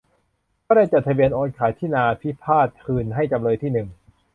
[0.65, 3.87] ก็ได้จดทะเบียนโอนขายที่นาพิพาทคืนให้จำเลยที่หนึ่ง